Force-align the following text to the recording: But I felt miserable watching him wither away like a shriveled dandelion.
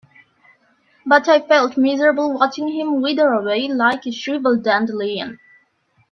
But 1.05 1.27
I 1.29 1.39
felt 1.41 1.77
miserable 1.77 2.33
watching 2.33 2.69
him 2.69 3.03
wither 3.03 3.31
away 3.33 3.67
like 3.67 4.07
a 4.07 4.11
shriveled 4.11 4.63
dandelion. 4.63 5.37